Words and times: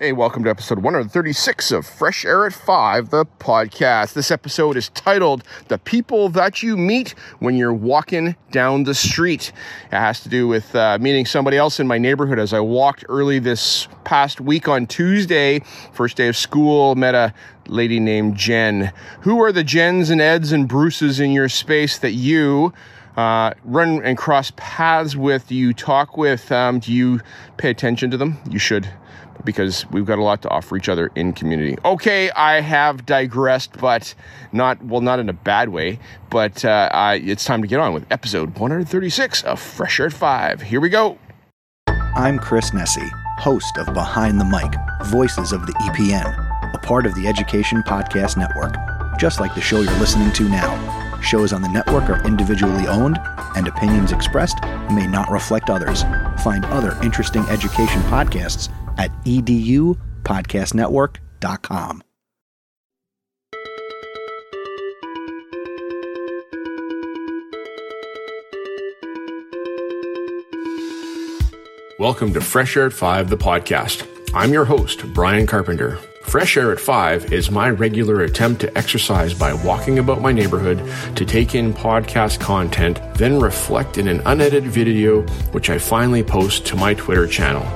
Hey, 0.00 0.12
welcome 0.12 0.44
to 0.44 0.50
episode 0.50 0.78
136 0.78 1.72
of 1.72 1.84
Fresh 1.84 2.24
Air 2.24 2.46
at 2.46 2.52
5, 2.52 3.10
the 3.10 3.26
podcast. 3.40 4.12
This 4.12 4.30
episode 4.30 4.76
is 4.76 4.90
titled 4.90 5.42
The 5.66 5.78
People 5.78 6.28
That 6.28 6.62
You 6.62 6.76
Meet 6.76 7.16
When 7.40 7.56
You're 7.56 7.74
Walking 7.74 8.36
Down 8.52 8.84
the 8.84 8.94
Street. 8.94 9.50
It 9.90 9.96
has 9.96 10.20
to 10.20 10.28
do 10.28 10.46
with 10.46 10.72
uh, 10.76 10.98
meeting 11.00 11.26
somebody 11.26 11.56
else 11.56 11.80
in 11.80 11.88
my 11.88 11.98
neighborhood 11.98 12.38
as 12.38 12.52
I 12.52 12.60
walked 12.60 13.06
early 13.08 13.40
this 13.40 13.88
past 14.04 14.40
week 14.40 14.68
on 14.68 14.86
Tuesday, 14.86 15.62
first 15.92 16.16
day 16.16 16.28
of 16.28 16.36
school, 16.36 16.94
met 16.94 17.16
a 17.16 17.34
lady 17.66 17.98
named 17.98 18.36
Jen. 18.36 18.92
Who 19.22 19.42
are 19.42 19.50
the 19.50 19.64
Jens 19.64 20.10
and 20.10 20.20
Eds 20.20 20.52
and 20.52 20.68
Bruces 20.68 21.18
in 21.18 21.32
your 21.32 21.48
space 21.48 21.98
that 21.98 22.12
you 22.12 22.72
uh, 23.16 23.52
run 23.64 24.04
and 24.04 24.16
cross 24.16 24.52
paths 24.54 25.16
with? 25.16 25.48
Do 25.48 25.56
you 25.56 25.74
talk 25.74 26.16
with? 26.16 26.52
Um, 26.52 26.78
do 26.78 26.92
you 26.92 27.20
pay 27.56 27.70
attention 27.70 28.12
to 28.12 28.16
them? 28.16 28.38
You 28.48 28.60
should 28.60 28.88
because 29.44 29.86
we've 29.90 30.06
got 30.06 30.18
a 30.18 30.22
lot 30.22 30.42
to 30.42 30.48
offer 30.48 30.76
each 30.76 30.88
other 30.88 31.10
in 31.14 31.32
community. 31.32 31.76
Okay, 31.84 32.30
I 32.30 32.60
have 32.60 33.06
digressed, 33.06 33.78
but 33.78 34.14
not 34.52 34.82
well, 34.84 35.00
not 35.00 35.18
in 35.18 35.28
a 35.28 35.32
bad 35.32 35.70
way. 35.70 35.98
But 36.30 36.64
uh, 36.64 36.88
I, 36.92 37.16
it's 37.16 37.44
time 37.44 37.62
to 37.62 37.68
get 37.68 37.80
on 37.80 37.92
with 37.94 38.06
episode 38.10 38.50
136 38.58 39.42
of 39.42 39.60
Fresh 39.60 40.00
Air 40.00 40.10
Five. 40.10 40.62
Here 40.62 40.80
we 40.80 40.88
go. 40.88 41.18
I'm 41.88 42.38
Chris 42.38 42.70
Nesi, 42.70 43.08
host 43.38 43.78
of 43.78 43.94
Behind 43.94 44.40
the 44.40 44.44
Mic, 44.44 44.74
Voices 45.06 45.52
of 45.52 45.66
the 45.66 45.72
EPN, 45.74 46.74
a 46.74 46.78
part 46.78 47.06
of 47.06 47.14
the 47.14 47.26
Education 47.28 47.82
Podcast 47.82 48.36
Network, 48.36 48.74
just 49.18 49.40
like 49.40 49.54
the 49.54 49.60
show 49.60 49.80
you're 49.80 49.98
listening 49.98 50.32
to 50.32 50.48
now. 50.48 51.20
Shows 51.20 51.52
on 51.52 51.62
the 51.62 51.68
network 51.68 52.08
are 52.10 52.24
individually 52.26 52.86
owned, 52.86 53.18
and 53.56 53.66
opinions 53.66 54.12
expressed 54.12 54.56
may 54.92 55.06
not 55.06 55.30
reflect 55.30 55.70
others. 55.70 56.02
Find 56.42 56.64
other 56.66 56.96
interesting 57.02 57.42
education 57.48 58.00
podcasts 58.02 58.68
at 58.98 59.10
edupodcastnetwork.com. 59.24 62.02
Welcome 71.98 72.32
to 72.34 72.40
Fresh 72.40 72.76
Air 72.76 72.86
at 72.86 72.92
5, 72.92 73.28
the 73.28 73.36
podcast. 73.36 74.06
I'm 74.32 74.52
your 74.52 74.64
host, 74.64 75.04
Bryon 75.14 75.48
Carpenter. 75.48 75.96
Fresh 76.22 76.56
Air 76.56 76.70
at 76.70 76.78
5 76.78 77.32
is 77.32 77.50
my 77.50 77.70
regular 77.70 78.20
attempt 78.20 78.60
to 78.60 78.78
exercise 78.78 79.34
by 79.34 79.52
walking 79.52 79.98
about 79.98 80.20
my 80.20 80.30
neighborhood 80.30 80.78
to 81.16 81.24
take 81.24 81.56
in 81.56 81.72
podcast 81.72 82.38
content, 82.38 83.00
then 83.14 83.40
reflect 83.40 83.98
in 83.98 84.06
an 84.06 84.20
unedited 84.26 84.70
video, 84.70 85.22
which 85.52 85.70
I 85.70 85.78
finally 85.78 86.22
post 86.22 86.66
to 86.66 86.76
my 86.76 86.94
Twitter 86.94 87.26
channel. 87.26 87.66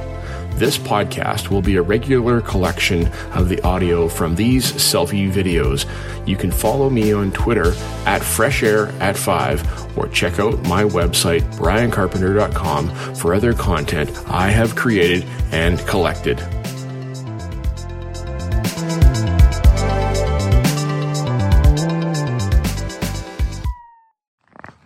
This 0.63 0.79
podcast 0.79 1.51
will 1.51 1.61
be 1.61 1.75
a 1.75 1.83
regular 1.83 2.41
collection 2.41 3.09
of 3.33 3.49
the 3.49 3.61
audio 3.63 4.07
from 4.07 4.37
these 4.37 4.71
selfie 4.75 5.29
videos. 5.29 5.89
You 6.25 6.37
can 6.37 6.53
follow 6.53 6.89
me 6.89 7.13
on 7.13 7.33
Twitter 7.33 7.75
at 8.07 8.23
Fresh 8.23 8.63
Air 8.63 8.87
at 9.01 9.17
5 9.17 9.99
or 9.99 10.07
check 10.07 10.39
out 10.39 10.63
my 10.69 10.85
website, 10.85 11.43
bryoncarpenter.com, 11.57 12.91
for 13.17 13.35
other 13.35 13.55
content 13.55 14.09
I 14.29 14.51
have 14.51 14.77
created 14.77 15.25
and 15.51 15.81
collected. 15.81 16.39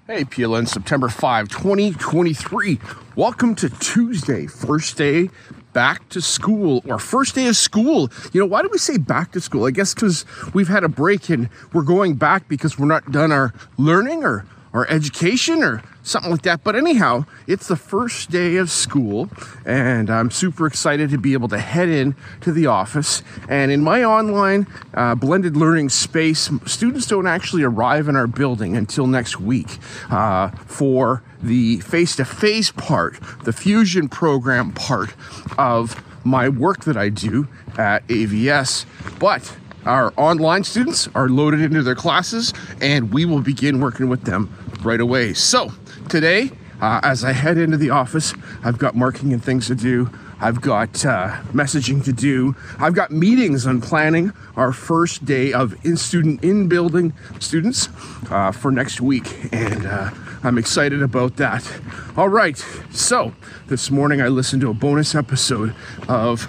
Hey, 0.06 0.24
PLN, 0.24 0.66
September 0.66 1.10
5, 1.10 1.48
2023. 1.48 2.80
Welcome 3.16 3.54
to 3.56 3.68
Tuesday, 3.68 4.46
first 4.46 4.96
day 4.96 5.28
back 5.76 6.08
to 6.08 6.22
school 6.22 6.82
or 6.86 6.98
first 6.98 7.34
day 7.34 7.48
of 7.48 7.54
school. 7.54 8.10
You 8.32 8.40
know, 8.40 8.46
why 8.46 8.62
do 8.62 8.70
we 8.72 8.78
say 8.78 8.96
back 8.96 9.32
to 9.32 9.42
school? 9.42 9.66
I 9.66 9.72
guess 9.72 9.92
because 9.92 10.24
we've 10.54 10.68
had 10.68 10.84
a 10.84 10.88
break 10.88 11.28
and 11.28 11.50
we're 11.74 11.82
going 11.82 12.14
back 12.14 12.48
because 12.48 12.78
we're 12.78 12.86
not 12.86 13.12
done 13.12 13.30
our 13.30 13.52
learning 13.76 14.24
or 14.24 14.46
our 14.72 14.88
education 14.88 15.62
or 15.62 15.82
something 16.06 16.30
like 16.30 16.42
that. 16.42 16.62
But 16.64 16.76
anyhow, 16.76 17.26
it's 17.46 17.68
the 17.68 17.76
first 17.76 18.30
day 18.30 18.56
of 18.56 18.70
school, 18.70 19.28
and 19.64 20.08
I'm 20.08 20.30
super 20.30 20.66
excited 20.66 21.10
to 21.10 21.18
be 21.18 21.32
able 21.32 21.48
to 21.48 21.58
head 21.58 21.88
in 21.88 22.14
to 22.42 22.52
the 22.52 22.66
office. 22.66 23.22
And 23.48 23.70
in 23.70 23.82
my 23.82 24.04
online 24.04 24.66
uh, 24.94 25.16
blended 25.16 25.56
learning 25.56 25.90
space, 25.90 26.48
students 26.64 27.06
don't 27.06 27.26
actually 27.26 27.64
arrive 27.64 28.08
in 28.08 28.16
our 28.16 28.26
building 28.26 28.76
until 28.76 29.06
next 29.06 29.40
week 29.40 29.78
uh, 30.10 30.50
for 30.66 31.22
the 31.42 31.80
face 31.80 32.16
to 32.16 32.24
face 32.24 32.70
part, 32.70 33.20
the 33.44 33.52
fusion 33.52 34.08
program 34.08 34.72
part 34.72 35.14
of 35.58 36.02
my 36.24 36.48
work 36.48 36.84
that 36.84 36.96
I 36.96 37.08
do 37.08 37.48
at 37.78 38.06
AVS. 38.08 38.86
But 39.18 39.56
our 39.84 40.12
online 40.16 40.64
students 40.64 41.08
are 41.14 41.28
loaded 41.28 41.60
into 41.60 41.82
their 41.82 41.94
classes, 41.94 42.52
and 42.80 43.12
we 43.12 43.24
will 43.24 43.40
begin 43.40 43.80
working 43.80 44.08
with 44.08 44.24
them 44.24 44.52
right 44.82 45.00
away. 45.00 45.32
So, 45.32 45.72
today, 46.08 46.50
uh, 46.80 47.00
as 47.02 47.24
I 47.24 47.32
head 47.32 47.58
into 47.58 47.76
the 47.76 47.90
office, 47.90 48.34
I've 48.62 48.78
got 48.78 48.94
marking 48.94 49.32
and 49.32 49.42
things 49.42 49.66
to 49.68 49.74
do. 49.74 50.10
I've 50.38 50.60
got 50.60 51.04
uh, 51.06 51.28
messaging 51.52 52.04
to 52.04 52.12
do. 52.12 52.54
I've 52.78 52.94
got 52.94 53.10
meetings 53.10 53.66
on 53.66 53.80
planning 53.80 54.32
our 54.54 54.72
first 54.72 55.24
day 55.24 55.52
of 55.52 55.74
in 55.84 55.96
student 55.96 56.44
in 56.44 56.68
building 56.68 57.14
students 57.40 57.88
uh, 58.30 58.52
for 58.52 58.70
next 58.70 59.00
week, 59.00 59.52
and 59.52 59.86
uh, 59.86 60.10
I'm 60.42 60.58
excited 60.58 61.02
about 61.02 61.36
that. 61.36 61.80
All 62.16 62.28
right, 62.28 62.58
so 62.90 63.32
this 63.68 63.90
morning 63.90 64.20
I 64.20 64.28
listened 64.28 64.60
to 64.62 64.70
a 64.70 64.74
bonus 64.74 65.14
episode 65.14 65.74
of 66.08 66.46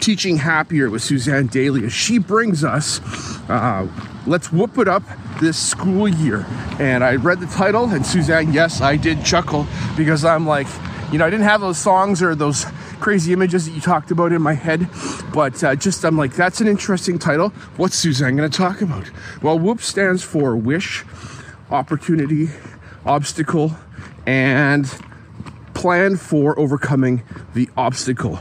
Teaching 0.00 0.36
Happier 0.36 0.90
with 0.90 1.02
Suzanne 1.02 1.48
Dailey 1.48 1.84
as 1.84 1.92
she 1.92 2.18
brings 2.18 2.62
us 2.62 3.00
uh, 3.48 3.88
Let's 4.26 4.52
WOOP 4.52 4.78
It 4.78 4.88
Up 4.88 5.02
this 5.40 5.58
school 5.58 6.08
year. 6.08 6.46
And 6.78 7.02
I 7.02 7.16
read 7.16 7.40
the 7.40 7.46
title, 7.46 7.88
and 7.88 8.04
Suzanne, 8.04 8.52
yes, 8.52 8.80
I 8.80 8.96
did 8.96 9.24
chuckle 9.24 9.66
because 9.96 10.24
I'm 10.24 10.46
like, 10.46 10.66
you 11.10 11.18
know, 11.18 11.26
I 11.26 11.30
didn't 11.30 11.46
have 11.46 11.60
those 11.60 11.78
songs 11.78 12.22
or 12.22 12.34
those 12.34 12.66
crazy 13.00 13.32
images 13.32 13.66
that 13.66 13.72
you 13.72 13.80
talked 13.80 14.10
about 14.10 14.32
in 14.32 14.42
my 14.42 14.52
head, 14.52 14.88
but 15.32 15.64
uh, 15.64 15.74
just 15.74 16.04
I'm 16.04 16.16
like, 16.16 16.34
that's 16.34 16.60
an 16.60 16.68
interesting 16.68 17.18
title. 17.18 17.48
What's 17.76 17.96
Suzanne 17.96 18.36
going 18.36 18.48
to 18.48 18.56
talk 18.56 18.82
about? 18.82 19.10
Well, 19.42 19.58
WOOP 19.58 19.80
stands 19.80 20.22
for 20.22 20.54
wish, 20.54 21.04
opportunity, 21.70 22.50
obstacle, 23.04 23.72
and 24.26 24.86
plan 25.72 26.16
for 26.16 26.58
overcoming 26.58 27.22
the 27.54 27.68
obstacle. 27.76 28.40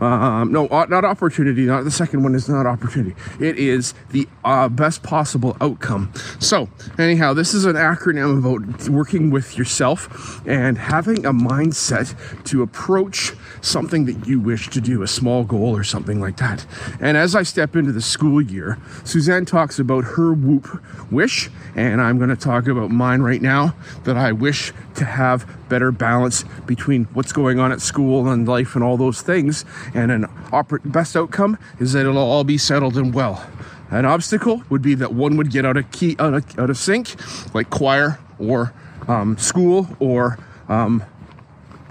Um, 0.00 0.52
no, 0.52 0.68
uh, 0.68 0.86
not 0.88 1.04
opportunity. 1.04 1.64
Not 1.64 1.84
the 1.84 1.90
second 1.90 2.22
one 2.22 2.34
is 2.34 2.48
not 2.48 2.66
opportunity. 2.66 3.16
It 3.40 3.58
is 3.58 3.94
the 4.10 4.28
uh, 4.44 4.68
best 4.68 5.02
possible 5.02 5.56
outcome. 5.60 6.12
So, 6.38 6.68
anyhow, 6.98 7.34
this 7.34 7.54
is 7.54 7.64
an 7.64 7.76
acronym 7.76 8.38
about 8.38 8.88
working 8.88 9.30
with 9.30 9.58
yourself 9.58 10.46
and 10.46 10.78
having 10.78 11.26
a 11.26 11.32
mindset 11.32 12.14
to 12.44 12.62
approach 12.62 13.32
something 13.60 14.04
that 14.04 14.26
you 14.26 14.40
wish 14.40 14.68
to 14.70 14.80
do, 14.80 15.02
a 15.02 15.08
small 15.08 15.44
goal 15.44 15.76
or 15.76 15.84
something 15.84 16.20
like 16.20 16.36
that. 16.36 16.64
And 17.00 17.16
as 17.16 17.34
I 17.34 17.42
step 17.42 17.74
into 17.74 17.92
the 17.92 18.00
school 18.00 18.40
year, 18.40 18.78
Suzanne 19.04 19.44
talks 19.44 19.78
about 19.78 20.04
her 20.04 20.32
WOOP 20.32 20.82
wish, 21.10 21.50
and 21.74 22.00
I'm 22.00 22.18
going 22.18 22.30
to 22.30 22.36
talk 22.36 22.68
about 22.68 22.90
mine 22.90 23.22
right 23.22 23.42
now 23.42 23.74
that 24.04 24.16
I 24.16 24.32
wish 24.32 24.72
to 24.94 25.04
have 25.04 25.57
better 25.68 25.92
balance 25.92 26.44
between 26.66 27.04
what's 27.14 27.32
going 27.32 27.58
on 27.58 27.72
at 27.72 27.80
school 27.80 28.28
and 28.28 28.46
life 28.46 28.74
and 28.74 28.84
all 28.84 28.96
those 28.96 29.22
things. 29.22 29.64
And 29.94 30.10
an 30.10 30.26
oper- 30.52 30.80
best 30.84 31.16
outcome 31.16 31.58
is 31.78 31.92
that 31.92 32.00
it'll 32.00 32.18
all 32.18 32.44
be 32.44 32.58
settled 32.58 32.96
and 32.96 33.14
well. 33.14 33.46
An 33.90 34.04
obstacle 34.04 34.62
would 34.68 34.82
be 34.82 34.94
that 34.96 35.14
one 35.14 35.36
would 35.36 35.50
get 35.50 35.64
out 35.64 35.76
of 35.76 35.90
key 35.90 36.14
out 36.18 36.34
of, 36.34 36.58
out 36.58 36.70
of 36.70 36.76
sync, 36.76 37.14
like 37.54 37.70
choir 37.70 38.18
or 38.38 38.74
um, 39.06 39.38
school 39.38 39.88
or 39.98 40.38
um, 40.68 41.02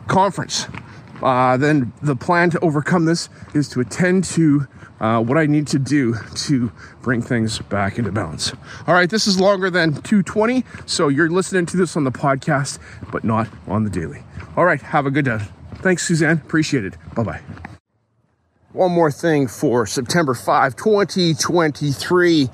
conference. 0.08 0.68
Uh, 1.22 1.58
then 1.58 1.92
the 2.04 2.16
plan 2.16 2.50
to 2.52 2.60
overcome 2.60 3.06
this 3.06 3.30
is 3.56 3.68
to 3.70 3.80
attend 3.80 4.24
to 4.24 4.68
uh, 5.00 5.22
what 5.22 5.38
I 5.38 5.46
need 5.46 5.68
to 5.68 5.80
do 5.80 6.16
to 6.36 6.72
bring 7.02 7.22
things 7.22 7.60
back 7.60 7.98
into 7.98 8.12
balance. 8.12 8.54
All 8.88 8.94
right, 8.94 9.10
this 9.10 9.28
is 9.28 9.40
longer 9.40 9.70
than 9.70 9.94
220, 9.94 10.64
so 10.86 11.08
you're 11.08 11.30
listening 11.30 11.66
to 11.68 11.78
this 11.78 11.96
on 11.96 12.04
the 12.04 12.12
podcast, 12.12 12.80
but 13.12 13.24
not 13.24 13.48
on 13.68 13.84
the 13.84 13.90
daily. 13.90 14.24
All 14.56 14.66
right, 14.66 14.82
have 14.82 15.06
a 15.06 15.12
good 15.12 15.26
day. 15.26 15.40
Thanks, 15.76 16.08
Suzanne. 16.08 16.38
Appreciate 16.38 16.84
it. 16.84 16.96
Bye 17.16 17.24
bye. 17.24 17.42
One 18.74 18.92
more 18.92 19.12
thing 19.12 19.48
for 19.48 19.86
September 19.86 20.34
5, 20.34 20.76
2023. 20.76 22.50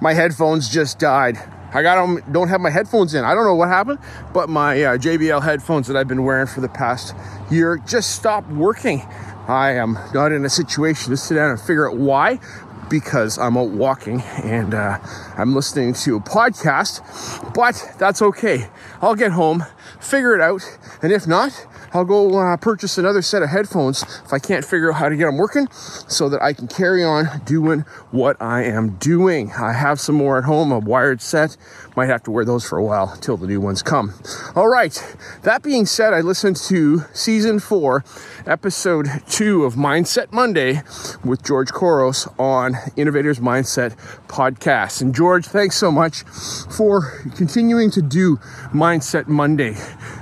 My 0.00 0.14
headphones 0.14 0.68
just 0.68 0.98
died. 0.98 1.38
I 1.72 1.82
got 1.82 1.96
them, 1.96 2.32
don't 2.32 2.48
have 2.48 2.60
my 2.60 2.70
headphones 2.70 3.14
in. 3.14 3.24
I 3.24 3.34
don't 3.34 3.44
know 3.44 3.54
what 3.54 3.68
happened, 3.68 3.98
but 4.32 4.48
my 4.48 4.82
uh, 4.82 4.96
JBL 4.96 5.42
headphones 5.42 5.88
that 5.88 5.96
I've 5.96 6.08
been 6.08 6.24
wearing 6.24 6.46
for 6.46 6.60
the 6.60 6.68
past 6.68 7.14
year 7.50 7.78
just 7.86 8.14
stopped 8.14 8.48
working. 8.50 9.02
I 9.48 9.72
am 9.72 9.98
not 10.12 10.32
in 10.32 10.44
a 10.44 10.50
situation 10.50 11.10
to 11.10 11.16
sit 11.16 11.36
down 11.36 11.50
and 11.50 11.60
figure 11.60 11.88
out 11.88 11.96
why 11.96 12.40
because 12.88 13.38
I'm 13.38 13.56
out 13.56 13.70
walking 13.70 14.20
and 14.42 14.74
uh, 14.74 14.98
I'm 15.36 15.54
listening 15.54 15.94
to 15.94 16.16
a 16.16 16.20
podcast, 16.20 17.54
but 17.54 17.94
that's 17.98 18.22
okay. 18.22 18.68
I'll 19.00 19.14
get 19.14 19.32
home, 19.32 19.64
figure 20.00 20.34
it 20.34 20.40
out, 20.40 20.62
and 21.02 21.12
if 21.12 21.26
not, 21.26 21.66
I'll 21.92 22.04
go 22.04 22.38
uh, 22.38 22.56
purchase 22.56 22.98
another 22.98 23.22
set 23.22 23.42
of 23.42 23.50
headphones 23.50 24.02
if 24.02 24.32
I 24.32 24.38
can't 24.38 24.64
figure 24.64 24.90
out 24.92 24.98
how 24.98 25.08
to 25.08 25.16
get 25.16 25.26
them 25.26 25.36
working 25.36 25.68
so 25.70 26.28
that 26.28 26.42
I 26.42 26.52
can 26.52 26.68
carry 26.68 27.04
on 27.04 27.26
doing 27.44 27.80
what 28.10 28.40
I 28.40 28.64
am 28.64 28.96
doing. 28.96 29.52
I 29.52 29.72
have 29.72 30.00
some 30.00 30.16
more 30.16 30.38
at 30.38 30.44
home, 30.44 30.72
a 30.72 30.78
wired 30.78 31.20
set. 31.20 31.56
Might 31.96 32.08
have 32.08 32.22
to 32.24 32.30
wear 32.30 32.44
those 32.44 32.68
for 32.68 32.78
a 32.78 32.84
while 32.84 33.10
until 33.14 33.36
the 33.36 33.46
new 33.46 33.60
ones 33.60 33.82
come. 33.82 34.12
All 34.54 34.68
right. 34.68 35.16
That 35.42 35.62
being 35.62 35.86
said, 35.86 36.12
I 36.12 36.20
listened 36.20 36.56
to 36.68 37.04
season 37.12 37.58
four, 37.58 38.04
episode 38.46 39.08
two 39.28 39.64
of 39.64 39.74
Mindset 39.74 40.32
Monday 40.32 40.82
with 41.24 41.42
George 41.42 41.72
Couros 41.72 42.28
on 42.38 42.74
Innovators 42.96 43.40
Mindset 43.40 43.96
podcast. 44.28 45.00
And 45.00 45.14
George, 45.14 45.46
thanks 45.46 45.76
so 45.76 45.90
much 45.90 46.22
for 46.22 47.22
continuing 47.36 47.90
to 47.92 48.02
do 48.02 48.36
Mindset 48.72 49.26
Monday. 49.26 49.76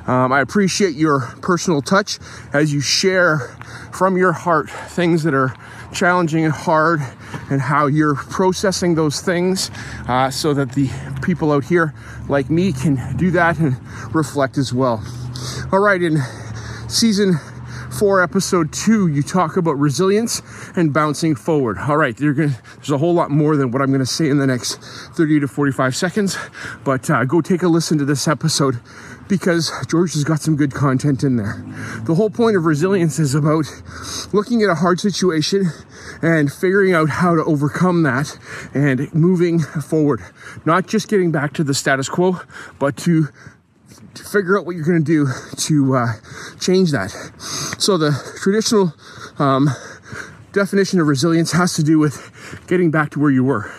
Um, 0.06 0.32
I 0.32 0.40
appreciate 0.40 0.94
your 0.94 1.20
personal 1.40 1.80
touch 1.80 2.18
as 2.52 2.72
you 2.72 2.80
share 2.80 3.56
from 3.92 4.16
your 4.16 4.32
heart 4.32 4.70
things 4.70 5.22
that 5.22 5.34
are 5.34 5.54
challenging 5.92 6.44
and 6.44 6.52
hard 6.52 7.00
and 7.50 7.60
how 7.60 7.86
you're 7.86 8.14
processing 8.14 8.96
those 8.96 9.20
things 9.20 9.70
uh, 10.08 10.30
so 10.30 10.52
that 10.54 10.72
the 10.72 10.90
people 11.22 11.52
out 11.52 11.64
here 11.64 11.94
like 12.28 12.50
me 12.50 12.72
can 12.72 13.16
do 13.16 13.30
that 13.30 13.58
and 13.58 13.76
reflect 14.14 14.58
as 14.58 14.72
well. 14.72 15.02
All 15.72 15.78
right, 15.78 16.02
in 16.02 16.18
season 16.88 17.38
four, 17.98 18.22
episode 18.22 18.72
two, 18.72 19.06
you 19.06 19.22
talk 19.22 19.56
about 19.56 19.78
resilience 19.78 20.42
and 20.76 20.92
bouncing 20.92 21.34
forward. 21.34 21.78
All 21.78 21.96
right, 21.96 22.16
gonna, 22.16 22.48
there's 22.76 22.90
a 22.90 22.98
whole 22.98 23.14
lot 23.14 23.30
more 23.30 23.56
than 23.56 23.70
what 23.70 23.80
I'm 23.82 23.88
going 23.88 24.00
to 24.00 24.06
say 24.06 24.28
in 24.28 24.38
the 24.38 24.46
next 24.46 24.76
30 25.14 25.40
to 25.40 25.48
45 25.48 25.94
seconds, 25.94 26.36
but 26.82 27.08
uh, 27.08 27.24
go 27.24 27.40
take 27.40 27.62
a 27.62 27.68
listen 27.68 27.98
to 27.98 28.04
this 28.04 28.26
episode 28.26 28.80
because 29.28 29.72
George 29.88 30.12
has 30.14 30.24
got 30.24 30.40
some 30.40 30.56
good 30.56 30.72
content 30.72 31.24
in 31.24 31.36
there. 31.36 31.64
The 32.04 32.14
whole 32.14 32.30
point 32.30 32.56
of 32.56 32.64
resilience 32.64 33.18
is 33.18 33.34
about 33.34 33.64
looking 34.32 34.62
at 34.62 34.68
a 34.68 34.74
hard 34.74 35.00
situation 35.00 35.66
and 36.22 36.52
figuring 36.52 36.94
out 36.94 37.08
how 37.08 37.34
to 37.34 37.44
overcome 37.44 38.02
that 38.02 38.38
and 38.74 39.12
moving 39.14 39.58
forward. 39.60 40.20
Not 40.64 40.86
just 40.86 41.08
getting 41.08 41.32
back 41.32 41.52
to 41.54 41.64
the 41.64 41.74
status 41.74 42.08
quo, 42.08 42.40
but 42.78 42.96
to 42.98 43.28
to 44.14 44.22
figure 44.22 44.58
out 44.58 44.64
what 44.64 44.76
you're 44.76 44.84
going 44.84 45.02
to 45.02 45.04
do 45.04 45.26
to 45.56 45.96
uh, 45.96 46.12
change 46.60 46.92
that. 46.92 47.10
So 47.78 47.98
the 47.98 48.12
traditional 48.40 48.94
um, 49.38 49.68
definition 50.52 51.00
of 51.00 51.08
resilience 51.08 51.52
has 51.52 51.74
to 51.74 51.82
do 51.82 51.98
with 51.98 52.30
getting 52.68 52.90
back 52.90 53.10
to 53.10 53.18
where 53.18 53.30
you 53.30 53.42
were. 53.42 53.72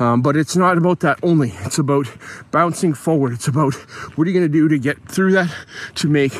Um, 0.00 0.22
but 0.22 0.34
it's 0.34 0.56
not 0.56 0.78
about 0.78 1.00
that 1.00 1.18
only. 1.22 1.52
It's 1.60 1.78
about 1.78 2.10
bouncing 2.50 2.94
forward. 2.94 3.32
It's 3.34 3.46
about 3.46 3.74
what 3.74 4.26
are 4.26 4.30
you 4.30 4.38
going 4.38 4.50
to 4.50 4.52
do 4.52 4.66
to 4.68 4.78
get 4.78 5.00
through 5.06 5.32
that, 5.32 5.54
to 5.96 6.08
make 6.08 6.32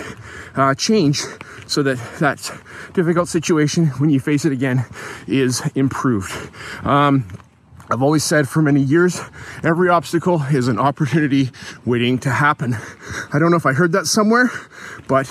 uh, 0.56 0.74
change 0.74 1.22
so 1.66 1.82
that 1.82 1.98
that 2.18 2.50
difficult 2.94 3.28
situation, 3.28 3.88
when 3.98 4.10
you 4.10 4.18
face 4.18 4.44
it 4.44 4.52
again, 4.52 4.86
is 5.28 5.62
improved. 5.74 6.32
Um, 6.84 7.26
I've 7.90 8.02
always 8.02 8.22
said 8.22 8.48
for 8.48 8.62
many 8.62 8.80
years, 8.80 9.20
every 9.64 9.88
obstacle 9.88 10.40
is 10.42 10.68
an 10.68 10.78
opportunity 10.78 11.50
waiting 11.84 12.18
to 12.20 12.30
happen. 12.30 12.76
I 13.32 13.38
don't 13.38 13.50
know 13.50 13.56
if 13.56 13.66
I 13.66 13.72
heard 13.72 13.92
that 13.92 14.06
somewhere, 14.06 14.48
but 15.08 15.26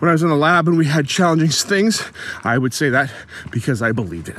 when 0.00 0.08
I 0.08 0.12
was 0.12 0.22
in 0.22 0.30
the 0.30 0.36
lab 0.36 0.66
and 0.66 0.78
we 0.78 0.86
had 0.86 1.06
challenging 1.06 1.50
things, 1.50 2.02
I 2.42 2.56
would 2.56 2.72
say 2.72 2.88
that 2.88 3.12
because 3.50 3.82
I 3.82 3.92
believed 3.92 4.30
it. 4.30 4.36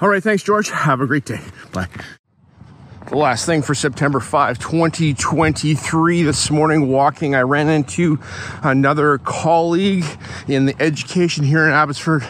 All 0.00 0.08
right, 0.08 0.22
thanks, 0.22 0.44
George. 0.44 0.70
Have 0.70 1.00
a 1.00 1.06
great 1.06 1.24
day. 1.24 1.40
Bye. 1.72 1.88
The 3.10 3.16
last 3.16 3.44
thing 3.44 3.62
for 3.62 3.74
September 3.74 4.20
5, 4.20 4.60
2023, 4.60 6.22
this 6.22 6.48
morning 6.48 6.86
walking, 6.86 7.34
I 7.34 7.40
ran 7.40 7.68
into 7.68 8.20
another 8.62 9.18
colleague 9.18 10.04
in 10.46 10.66
the 10.66 10.80
education 10.80 11.42
here 11.42 11.64
in 11.64 11.72
Abbotsford, 11.72 12.24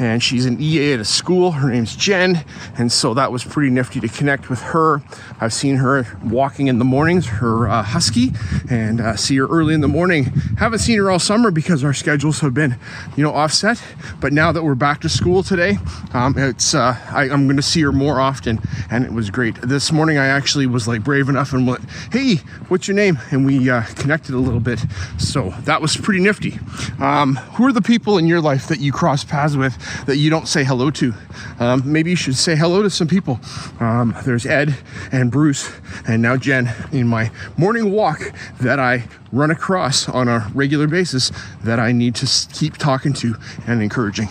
and 0.00 0.20
she's 0.20 0.44
an 0.44 0.60
EA 0.60 0.94
at 0.94 0.98
a 0.98 1.04
school. 1.04 1.52
Her 1.52 1.70
name's 1.70 1.94
Jen, 1.94 2.44
and 2.76 2.90
so 2.90 3.14
that 3.14 3.30
was 3.30 3.44
pretty 3.44 3.70
nifty 3.70 4.00
to 4.00 4.08
connect 4.08 4.50
with 4.50 4.60
her. 4.60 5.04
I've 5.40 5.52
seen 5.52 5.76
her 5.76 6.04
walking 6.24 6.66
in 6.66 6.80
the 6.80 6.84
mornings, 6.84 7.26
her 7.26 7.68
uh, 7.68 7.84
husky, 7.84 8.32
and 8.68 9.00
uh, 9.00 9.14
see 9.14 9.36
her 9.36 9.46
early 9.46 9.72
in 9.72 9.82
the 9.82 9.88
morning. 9.88 10.24
Haven't 10.58 10.80
seen 10.80 10.98
her 10.98 11.12
all 11.12 11.20
summer 11.20 11.52
because 11.52 11.84
our 11.84 11.94
schedules 11.94 12.40
have 12.40 12.54
been, 12.54 12.76
you 13.16 13.22
know, 13.22 13.32
offset. 13.32 13.80
But 14.18 14.32
now 14.32 14.50
that 14.50 14.64
we're 14.64 14.74
back 14.74 15.00
to 15.02 15.08
school 15.08 15.44
today, 15.44 15.78
um, 16.12 16.34
it's 16.36 16.74
uh, 16.74 16.98
I, 17.12 17.30
I'm 17.30 17.44
going 17.46 17.54
to 17.54 17.62
see 17.62 17.82
her 17.82 17.92
more 17.92 18.18
often, 18.18 18.58
and 18.90 19.04
it 19.04 19.12
was 19.12 19.30
great. 19.30 19.54
This 19.60 19.92
morning, 19.92 20.23
actually 20.26 20.66
was 20.66 20.86
like 20.88 21.02
brave 21.04 21.28
enough 21.28 21.52
and 21.52 21.66
went, 21.66 21.88
"Hey, 22.12 22.36
what's 22.68 22.88
your 22.88 22.96
name?" 22.96 23.18
And 23.30 23.44
we 23.44 23.70
uh, 23.70 23.82
connected 23.94 24.34
a 24.34 24.38
little 24.38 24.60
bit. 24.60 24.84
So 25.18 25.50
that 25.64 25.80
was 25.80 25.96
pretty 25.96 26.20
nifty. 26.20 26.58
Um, 27.00 27.36
who 27.54 27.66
are 27.66 27.72
the 27.72 27.82
people 27.82 28.18
in 28.18 28.26
your 28.26 28.40
life 28.40 28.68
that 28.68 28.80
you 28.80 28.92
cross 28.92 29.24
paths 29.24 29.56
with 29.56 29.76
that 30.06 30.16
you 30.16 30.30
don't 30.30 30.48
say 30.48 30.64
hello 30.64 30.90
to? 30.92 31.14
Um, 31.58 31.82
maybe 31.84 32.10
you 32.10 32.16
should 32.16 32.36
say 32.36 32.56
hello 32.56 32.82
to 32.82 32.90
some 32.90 33.08
people. 33.08 33.40
Um, 33.80 34.14
there's 34.24 34.46
Ed 34.46 34.76
and 35.12 35.30
Bruce, 35.30 35.70
and 36.06 36.22
now 36.22 36.36
Jen 36.36 36.72
in 36.92 37.06
my 37.06 37.30
morning 37.56 37.90
walk 37.90 38.32
that 38.60 38.78
I 38.78 39.04
run 39.34 39.50
across 39.50 40.08
on 40.08 40.28
a 40.28 40.50
regular 40.54 40.86
basis 40.86 41.32
that 41.62 41.78
I 41.78 41.92
need 41.92 42.14
to 42.16 42.48
keep 42.52 42.76
talking 42.76 43.12
to 43.14 43.34
and 43.66 43.82
encouraging. 43.82 44.28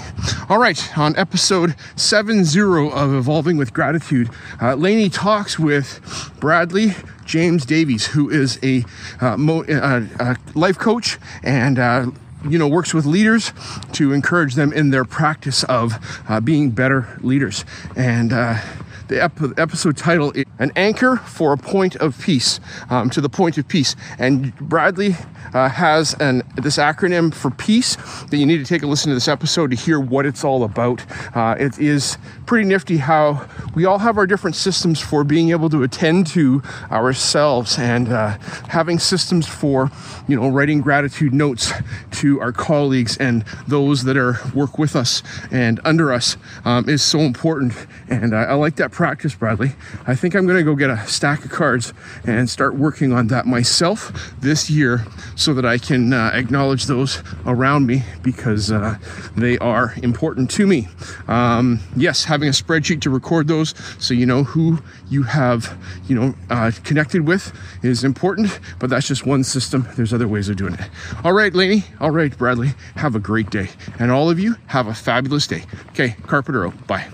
All 0.50 0.57
right, 0.57 0.97
on 0.97 1.15
episode 1.17 1.75
70 1.95 2.59
of 2.91 3.13
Evolving 3.13 3.57
with 3.57 3.73
Gratitude, 3.73 4.29
uh, 4.61 4.75
Lainey 4.75 5.09
talks 5.09 5.59
with 5.59 6.31
Bradley 6.39 6.94
James 7.25 7.65
Davies, 7.65 8.07
who 8.07 8.29
is 8.29 8.59
a, 8.63 8.85
uh, 9.21 9.38
mo- 9.38 9.63
uh, 9.63 10.35
life 10.55 10.77
coach 10.77 11.17
and 11.44 11.77
uh, 11.77 12.07
you 12.47 12.57
know 12.57 12.67
works 12.67 12.94
with 12.94 13.05
leaders 13.05 13.53
to 13.94 14.11
encourage 14.11 14.55
them 14.55 14.73
in 14.73 14.89
their 14.89 15.05
practice 15.05 15.63
of 15.65 15.94
uh, 16.27 16.39
being 16.39 16.71
better 16.71 17.17
leaders 17.21 17.63
and 17.95 18.33
uh, 18.33 18.59
the 19.07 19.21
ep- 19.21 19.57
episode 19.57 19.97
title 19.97 20.31
is 20.31 20.45
An 20.59 20.71
Anchor 20.75 21.17
for 21.17 21.53
a 21.53 21.57
Point 21.57 21.95
of 21.97 22.19
Peace, 22.19 22.59
um, 22.89 23.09
to 23.09 23.21
the 23.21 23.29
Point 23.29 23.57
of 23.57 23.67
Peace. 23.67 23.95
And 24.17 24.55
Bradley 24.57 25.15
uh, 25.53 25.69
has 25.69 26.13
an 26.15 26.44
this 26.55 26.77
acronym 26.77 27.33
for 27.33 27.51
peace 27.51 27.95
that 28.29 28.38
you 28.38 28.45
need 28.45 28.57
to 28.57 28.65
take 28.65 28.83
a 28.83 28.88
listen 28.88 29.09
to 29.09 29.15
this 29.15 29.27
episode 29.27 29.71
to 29.71 29.75
hear 29.75 30.00
what 30.00 30.25
it's 30.25 30.44
all 30.44 30.63
about. 30.63 31.03
Uh, 31.35 31.55
it 31.59 31.77
is 31.79 32.17
pretty 32.45 32.67
nifty 32.67 32.97
how 32.97 33.47
we 33.75 33.85
all 33.85 34.00
have 34.00 34.17
our 34.17 34.25
different 34.25 34.55
systems 34.55 35.00
for 35.00 35.23
being 35.23 35.50
able 35.51 35.69
to 35.69 35.83
attend 35.83 36.27
to 36.27 36.61
ourselves 36.91 37.77
and 37.77 38.09
uh, 38.09 38.38
having 38.69 39.00
systems 39.00 39.47
for 39.47 39.91
you 40.27 40.35
know 40.35 40.50
writing 40.50 40.81
gratitude 40.81 41.33
notes 41.33 41.71
to 42.11 42.39
our 42.39 42.51
colleagues 42.51 43.17
and 43.17 43.44
those 43.67 44.03
that 44.03 44.17
are 44.17 44.39
work 44.53 44.77
with 44.77 44.95
us 44.95 45.23
and 45.51 45.79
under 45.83 46.13
us 46.13 46.38
um, 46.65 46.88
is 46.88 47.01
so 47.01 47.19
important. 47.19 47.73
And 48.09 48.35
I, 48.35 48.44
I 48.44 48.53
like 48.53 48.77
that 48.77 48.91
practice, 48.93 49.33
Bradley. 49.35 49.71
I 50.07 50.15
think 50.15 50.35
I'm 50.35 50.45
going 50.45 50.57
to 50.57 50.63
go 50.63 50.75
get 50.75 50.89
a 50.89 51.05
stack 51.07 51.43
of 51.43 51.51
cards 51.51 51.93
and 52.25 52.50
start 52.50 52.75
working 52.75 53.12
on 53.12 53.27
that 53.27 53.45
myself 53.45 54.33
this 54.39 54.69
year 54.69 55.03
so 55.35 55.53
that 55.55 55.65
I 55.65 55.79
can 55.79 56.13
uh, 56.13 56.29
acknowledge 56.33 56.85
those 56.85 57.21
around 57.45 57.88
me 57.88 58.03
because 58.21 58.71
uh, 58.71 58.97
they 59.35 59.57
are 59.57 59.93
important 60.03 60.50
to 60.51 60.67
me. 60.67 60.88
Um, 61.27 61.79
yes, 61.95 62.23
having 62.23 62.47
a 62.47 62.51
spreadsheet 62.51 63.01
to 63.01 63.09
record 63.09 63.47
those 63.47 63.73
so 63.97 64.13
you 64.13 64.25
know 64.25 64.43
who 64.43 64.79
you 65.09 65.23
have, 65.23 65.77
you 66.07 66.15
know, 66.15 66.35
uh, 66.50 66.71
connected 66.83 67.27
with 67.27 67.51
is 67.81 68.03
important, 68.03 68.59
but 68.79 68.89
that's 68.89 69.07
just 69.07 69.25
one 69.25 69.43
system. 69.43 69.88
There's 69.95 70.13
other 70.13 70.27
ways 70.27 70.50
of 70.50 70.55
doing 70.55 70.75
it. 70.75 70.89
All 71.23 71.33
right, 71.33 71.53
Lainey. 71.53 71.83
All 72.00 72.12
right, 72.12 72.35
Bradley. 72.38 72.73
Have 72.95 73.15
a 73.15 73.19
great 73.19 73.50
day. 73.50 73.69
And 73.97 74.12
all 74.12 74.29
of 74.29 74.39
you, 74.39 74.55
have 74.67 74.88
a 74.88 74.93
fabulous 74.93 75.47
day. 75.47 75.63
Okay, 75.89 76.15
Carpetero. 76.27 76.71
Bye. 76.88 77.07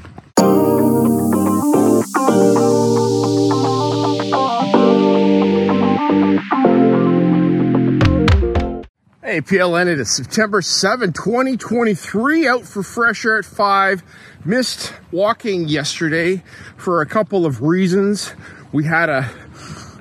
Hey, 9.21 9.41
PLN, 9.41 9.87
it 9.87 9.99
is 9.99 10.09
September 10.09 10.61
7, 10.61 11.13
2023, 11.13 12.47
out 12.47 12.63
for 12.65 12.81
fresh 12.81 13.23
air 13.25 13.37
at 13.37 13.45
5. 13.45 14.01
Missed 14.43 14.93
walking 15.11 15.67
yesterday 15.67 16.43
for 16.77 17.01
a 17.01 17.05
couple 17.05 17.45
of 17.45 17.61
reasons. 17.61 18.33
We 18.71 18.85
had 18.85 19.09
a 19.09 19.29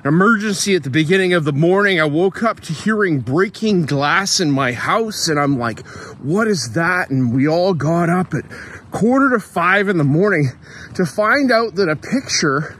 emergency 0.03 0.75
at 0.75 0.83
the 0.83 0.89
beginning 0.89 1.33
of 1.33 1.43
the 1.43 1.53
morning. 1.53 1.99
I 1.99 2.05
woke 2.05 2.41
up 2.41 2.59
to 2.61 2.73
hearing 2.73 3.19
breaking 3.19 3.85
glass 3.85 4.39
in 4.39 4.51
my 4.51 4.73
house, 4.73 5.27
and 5.27 5.39
I'm 5.39 5.59
like, 5.59 5.85
what 6.17 6.47
is 6.47 6.73
that? 6.73 7.09
And 7.09 7.33
we 7.33 7.47
all 7.47 7.73
got 7.73 8.09
up 8.09 8.33
at 8.33 8.45
quarter 8.91 9.29
to 9.31 9.39
five 9.39 9.89
in 9.89 9.97
the 9.97 10.03
morning 10.03 10.51
to 10.95 11.05
find 11.05 11.51
out 11.51 11.75
that 11.75 11.89
a 11.89 11.95
picture 11.95 12.77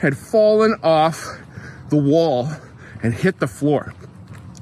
had 0.00 0.16
fallen 0.16 0.74
off 0.82 1.24
the 1.90 1.96
wall 1.96 2.50
and 3.02 3.14
hit 3.14 3.38
the 3.38 3.46
floor. 3.46 3.94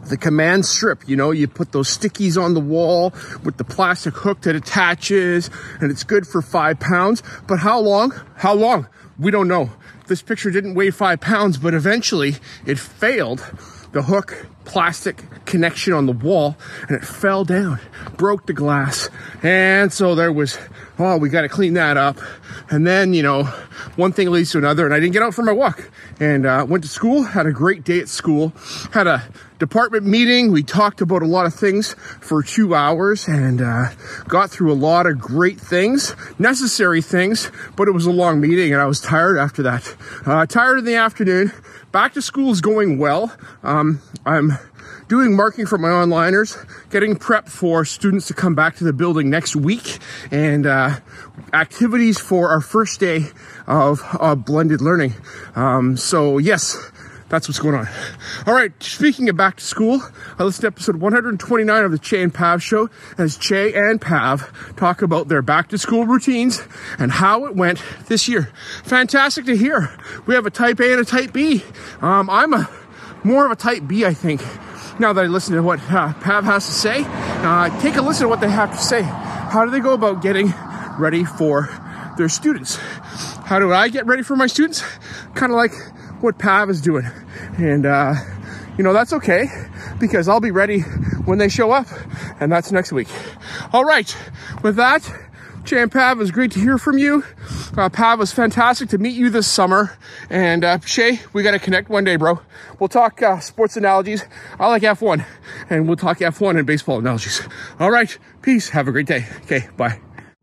The 0.08 0.16
command 0.16 0.66
strip, 0.66 1.08
you 1.08 1.14
know, 1.14 1.30
you 1.30 1.46
put 1.46 1.72
those 1.72 1.96
stickies 1.96 2.42
on 2.42 2.54
the 2.54 2.60
wall 2.60 3.14
with 3.44 3.56
the 3.56 3.64
plastic 3.64 4.14
hook 4.14 4.40
that 4.42 4.56
attaches, 4.56 5.50
and 5.80 5.90
it's 5.90 6.02
good 6.02 6.26
for 6.26 6.42
five 6.42 6.80
pounds. 6.80 7.22
But 7.46 7.60
how 7.60 7.78
long? 7.78 8.12
How 8.36 8.54
long? 8.54 8.88
We 9.18 9.30
don't 9.30 9.48
know. 9.48 9.70
This 10.08 10.22
picture 10.22 10.50
didn't 10.50 10.74
weigh 10.74 10.90
five 10.90 11.20
pounds, 11.20 11.58
but 11.58 11.74
eventually 11.74 12.36
it 12.66 12.78
failed. 12.78 13.38
The 13.92 14.02
hook 14.02 14.46
plastic 14.70 15.24
connection 15.46 15.92
on 15.92 16.06
the 16.06 16.12
wall 16.12 16.56
and 16.86 16.92
it 16.92 17.04
fell 17.04 17.44
down, 17.44 17.80
broke 18.16 18.46
the 18.46 18.52
glass. 18.52 19.10
And 19.42 19.92
so 19.92 20.14
there 20.14 20.32
was, 20.32 20.56
oh, 20.96 21.16
we 21.16 21.28
got 21.28 21.40
to 21.40 21.48
clean 21.48 21.74
that 21.74 21.96
up. 21.96 22.18
And 22.70 22.86
then, 22.86 23.12
you 23.12 23.24
know, 23.24 23.42
one 23.96 24.12
thing 24.12 24.30
leads 24.30 24.52
to 24.52 24.58
another 24.58 24.84
and 24.84 24.94
I 24.94 25.00
didn't 25.00 25.12
get 25.12 25.24
out 25.24 25.34
for 25.34 25.42
my 25.42 25.50
walk 25.50 25.90
and 26.20 26.46
uh, 26.46 26.64
went 26.68 26.84
to 26.84 26.88
school, 26.88 27.24
had 27.24 27.46
a 27.46 27.52
great 27.52 27.82
day 27.82 27.98
at 27.98 28.08
school, 28.08 28.52
had 28.92 29.08
a 29.08 29.24
department 29.58 30.06
meeting. 30.06 30.52
We 30.52 30.62
talked 30.62 31.00
about 31.00 31.22
a 31.22 31.26
lot 31.26 31.46
of 31.46 31.54
things 31.54 31.94
for 32.20 32.40
two 32.40 32.72
hours 32.72 33.26
and 33.26 33.60
uh, 33.60 33.86
got 34.28 34.50
through 34.50 34.70
a 34.70 34.74
lot 34.74 35.06
of 35.06 35.18
great 35.18 35.60
things, 35.60 36.14
necessary 36.38 37.02
things, 37.02 37.50
but 37.74 37.88
it 37.88 37.90
was 37.90 38.06
a 38.06 38.12
long 38.12 38.40
meeting 38.40 38.72
and 38.72 38.80
I 38.80 38.86
was 38.86 39.00
tired 39.00 39.36
after 39.36 39.64
that. 39.64 39.96
Uh, 40.24 40.46
tired 40.46 40.78
in 40.78 40.84
the 40.84 40.94
afternoon. 40.94 41.52
Back 41.92 42.14
to 42.14 42.22
school 42.22 42.52
is 42.52 42.60
going 42.60 42.98
well. 42.98 43.36
Um, 43.64 44.00
I'm 44.24 44.52
doing 45.08 45.34
marking 45.34 45.66
for 45.66 45.76
my 45.76 45.88
onliners, 45.88 46.56
getting 46.88 47.16
prep 47.16 47.48
for 47.48 47.84
students 47.84 48.28
to 48.28 48.34
come 48.34 48.54
back 48.54 48.76
to 48.76 48.84
the 48.84 48.92
building 48.92 49.28
next 49.28 49.56
week, 49.56 49.98
and 50.30 50.66
uh, 50.66 51.00
activities 51.52 52.16
for 52.16 52.50
our 52.50 52.60
first 52.60 53.00
day 53.00 53.24
of 53.66 54.02
uh, 54.20 54.36
blended 54.36 54.80
learning. 54.80 55.14
Um, 55.56 55.96
so, 55.96 56.38
yes, 56.38 56.76
that's 57.30 57.48
what's 57.48 57.60
going 57.60 57.76
on. 57.76 57.88
All 58.46 58.54
right, 58.54 58.72
speaking 58.82 59.28
of 59.28 59.36
back 59.36 59.56
to 59.56 59.64
school, 59.64 60.02
I 60.38 60.42
listened 60.42 60.62
to 60.62 60.66
episode 60.66 60.96
129 60.96 61.84
of 61.84 61.92
the 61.92 61.98
Chey 61.98 62.22
and 62.22 62.34
Pav 62.34 62.62
show 62.62 62.90
as 63.16 63.36
Chey 63.36 63.72
and 63.72 64.00
Pav 64.00 64.74
talk 64.76 65.00
about 65.00 65.28
their 65.28 65.40
back 65.40 65.68
to 65.68 65.78
school 65.78 66.06
routines 66.06 66.62
and 66.98 67.12
how 67.12 67.46
it 67.46 67.54
went 67.54 67.82
this 68.06 68.28
year. 68.28 68.50
Fantastic 68.84 69.46
to 69.46 69.56
hear. 69.56 69.96
We 70.26 70.34
have 70.34 70.44
a 70.44 70.50
type 70.50 70.80
A 70.80 70.92
and 70.92 71.00
a 71.00 71.04
type 71.04 71.32
B. 71.32 71.62
Um, 72.00 72.28
I'm 72.28 72.52
a 72.52 72.68
more 73.22 73.46
of 73.46 73.52
a 73.52 73.56
type 73.56 73.86
B, 73.86 74.04
I 74.04 74.12
think. 74.12 74.42
Now 74.98 75.12
that 75.12 75.24
I 75.24 75.28
listen 75.28 75.54
to 75.54 75.62
what 75.62 75.80
uh, 75.90 76.12
Pav 76.14 76.44
has 76.44 76.66
to 76.66 76.72
say, 76.72 77.04
uh, 77.06 77.80
take 77.80 77.96
a 77.96 78.02
listen 78.02 78.24
to 78.24 78.28
what 78.28 78.40
they 78.40 78.50
have 78.50 78.72
to 78.72 78.78
say. 78.78 79.02
How 79.02 79.64
do 79.64 79.70
they 79.70 79.80
go 79.80 79.94
about 79.94 80.20
getting 80.20 80.52
ready 80.98 81.24
for 81.24 81.68
their 82.18 82.28
students? 82.28 82.76
How 83.46 83.60
do 83.60 83.72
I 83.72 83.88
get 83.88 84.06
ready 84.06 84.22
for 84.22 84.36
my 84.36 84.46
students? 84.46 84.82
Kind 85.34 85.52
of 85.52 85.56
like 85.56 85.72
what 86.22 86.38
Pav 86.38 86.70
is 86.70 86.80
doing. 86.80 87.06
And, 87.58 87.86
uh, 87.86 88.14
you 88.76 88.84
know, 88.84 88.92
that's 88.92 89.12
okay 89.12 89.46
because 89.98 90.28
I'll 90.28 90.40
be 90.40 90.50
ready 90.50 90.80
when 91.24 91.38
they 91.38 91.48
show 91.48 91.70
up, 91.70 91.86
and 92.40 92.50
that's 92.50 92.72
next 92.72 92.92
week. 92.92 93.08
All 93.72 93.84
right, 93.84 94.16
with 94.62 94.76
that, 94.76 95.10
Chey 95.64 95.86
Pav, 95.86 96.18
was 96.18 96.30
great 96.30 96.52
to 96.52 96.60
hear 96.60 96.78
from 96.78 96.98
you. 96.98 97.22
Uh, 97.76 97.88
Pav 97.88 98.18
was 98.18 98.32
fantastic 98.32 98.88
to 98.88 98.98
meet 98.98 99.14
you 99.14 99.30
this 99.30 99.46
summer. 99.46 99.96
And 100.30 100.64
uh, 100.64 100.78
Chey, 100.78 101.20
we 101.32 101.42
got 101.42 101.52
to 101.52 101.58
connect 101.58 101.88
one 101.90 102.04
day, 102.04 102.16
bro. 102.16 102.40
We'll 102.78 102.88
talk 102.88 103.22
uh, 103.22 103.40
sports 103.40 103.76
analogies. 103.76 104.24
I 104.58 104.68
like 104.68 104.82
F1, 104.82 105.24
and 105.68 105.86
we'll 105.86 105.96
talk 105.96 106.18
F1 106.18 106.56
and 106.56 106.66
baseball 106.66 106.98
analogies. 106.98 107.46
All 107.78 107.90
right, 107.90 108.16
peace. 108.42 108.70
Have 108.70 108.88
a 108.88 108.92
great 108.92 109.06
day. 109.06 109.26
Okay, 109.42 109.68
bye. 109.76 110.00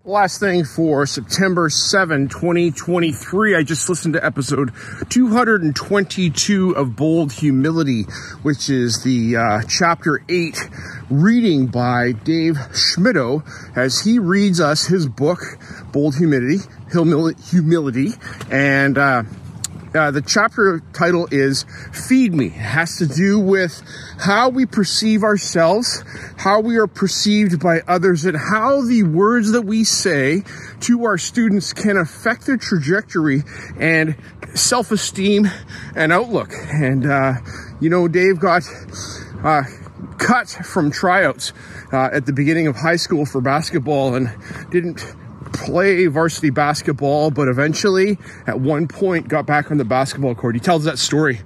Last 0.07 0.39
thing 0.39 0.63
for 0.63 1.05
September 1.05 1.69
7, 1.69 2.29
2023, 2.29 3.57
I 3.57 3.63
just 3.63 3.89
listened 3.89 4.13
to 4.13 4.25
episode 4.25 4.71
222 5.09 6.77
of 6.77 6.95
Bold 6.95 7.33
Humility, 7.33 8.03
which 8.41 8.69
is 8.69 9.03
the 9.03 9.35
uh, 9.35 9.61
chapter 9.67 10.23
8 10.29 10.69
reading 11.09 11.67
by 11.67 12.13
Dave 12.13 12.55
Schmittou 12.71 13.43
as 13.75 13.99
he 13.99 14.17
reads 14.17 14.61
us 14.61 14.85
his 14.85 15.05
book, 15.07 15.39
Bold 15.91 16.15
Humility, 16.15 16.63
Humility, 16.89 18.11
and 18.49 18.97
uh, 18.97 19.23
uh, 19.95 20.11
the 20.11 20.21
chapter 20.21 20.81
title 20.93 21.27
is 21.31 21.65
Feed 21.93 22.33
Me. 22.33 22.47
It 22.47 22.51
has 22.51 22.97
to 22.97 23.07
do 23.07 23.39
with 23.39 23.81
how 24.19 24.49
we 24.49 24.65
perceive 24.65 25.23
ourselves, 25.23 26.03
how 26.37 26.59
we 26.59 26.77
are 26.77 26.87
perceived 26.87 27.59
by 27.59 27.81
others, 27.87 28.25
and 28.25 28.37
how 28.37 28.81
the 28.81 29.03
words 29.03 29.51
that 29.51 29.61
we 29.63 29.83
say 29.83 30.43
to 30.81 31.05
our 31.05 31.17
students 31.17 31.73
can 31.73 31.97
affect 31.97 32.45
their 32.45 32.57
trajectory 32.57 33.43
and 33.79 34.15
self 34.53 34.91
esteem 34.91 35.47
and 35.95 36.11
outlook. 36.11 36.51
And, 36.51 37.05
uh, 37.05 37.33
you 37.79 37.89
know, 37.89 38.07
Dave 38.07 38.39
got 38.39 38.63
uh, 39.43 39.63
cut 40.17 40.49
from 40.49 40.91
tryouts 40.91 41.53
uh, 41.93 42.09
at 42.11 42.25
the 42.25 42.33
beginning 42.33 42.67
of 42.67 42.75
high 42.75 42.95
school 42.95 43.25
for 43.25 43.41
basketball 43.41 44.15
and 44.15 44.31
didn't 44.71 45.05
play 45.53 46.05
varsity 46.07 46.49
basketball, 46.49 47.31
but 47.31 47.47
eventually 47.47 48.17
at 48.45 48.59
one 48.59 48.87
point 48.87 49.27
got 49.27 49.45
back 49.45 49.71
on 49.71 49.77
the 49.77 49.85
basketball 49.85 50.35
court. 50.35 50.55
He 50.55 50.61
tells 50.61 50.83
that 50.85 50.99
story. 50.99 51.41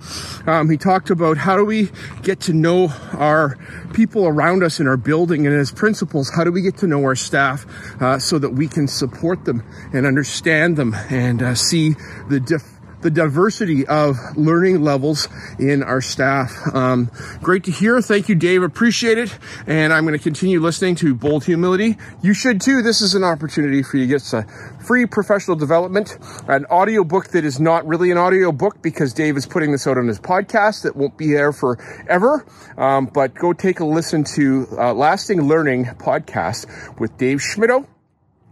Um, 0.47 0.69
he 0.69 0.77
talked 0.77 1.09
about 1.09 1.37
how 1.37 1.55
do 1.55 1.65
we 1.65 1.89
get 2.21 2.39
to 2.41 2.53
know 2.53 2.89
our 3.13 3.57
people 3.93 4.27
around 4.27 4.63
us 4.63 4.79
in 4.79 4.87
our 4.87 4.97
building 4.97 5.45
and 5.47 5.55
as 5.55 5.71
principals, 5.71 6.29
how 6.29 6.43
do 6.43 6.51
we 6.51 6.61
get 6.61 6.77
to 6.77 6.87
know 6.87 7.03
our 7.03 7.15
staff 7.15 7.65
uh, 8.01 8.19
so 8.19 8.39
that 8.39 8.51
we 8.51 8.67
can 8.67 8.87
support 8.87 9.45
them 9.45 9.63
and 9.93 10.05
understand 10.05 10.77
them 10.77 10.95
and 11.09 11.41
uh, 11.41 11.55
see 11.55 11.95
the 12.29 12.39
difference 12.39 12.80
the 13.01 13.09
diversity 13.09 13.85
of 13.87 14.17
learning 14.35 14.81
levels 14.81 15.27
in 15.59 15.83
our 15.83 16.01
staff. 16.01 16.53
Um, 16.73 17.11
great 17.41 17.63
to 17.65 17.71
hear. 17.71 18.01
Thank 18.01 18.29
you, 18.29 18.35
Dave. 18.35 18.63
Appreciate 18.63 19.17
it. 19.17 19.37
And 19.67 19.93
I'm 19.93 20.05
going 20.05 20.17
to 20.17 20.23
continue 20.23 20.59
listening 20.59 20.95
to 20.95 21.13
Bold 21.13 21.45
Humility. 21.45 21.97
You 22.21 22.33
should 22.33 22.61
too. 22.61 22.81
This 22.81 23.01
is 23.01 23.15
an 23.15 23.23
opportunity 23.23 23.83
for 23.83 23.97
you 23.97 24.03
to 24.03 24.07
get 24.07 24.21
some 24.21 24.45
free 24.79 25.05
professional 25.05 25.57
development, 25.57 26.17
an 26.47 26.65
audio 26.69 27.03
book 27.03 27.29
that 27.29 27.45
is 27.45 27.59
not 27.59 27.85
really 27.87 28.11
an 28.11 28.17
audio 28.17 28.51
book 28.51 28.81
because 28.81 29.13
Dave 29.13 29.37
is 29.37 29.45
putting 29.45 29.71
this 29.71 29.87
out 29.87 29.97
on 29.97 30.07
his 30.07 30.19
podcast 30.19 30.83
that 30.83 30.95
won't 30.95 31.17
be 31.17 31.31
there 31.31 31.51
forever. 31.51 32.45
Um, 32.77 33.05
but 33.05 33.33
go 33.33 33.53
take 33.53 33.79
a 33.79 33.85
listen 33.85 34.23
to 34.35 34.67
uh, 34.77 34.93
Lasting 34.93 35.41
Learning 35.41 35.85
podcast 35.85 36.99
with 36.99 37.17
Dave 37.17 37.39
Schmittou 37.39 37.85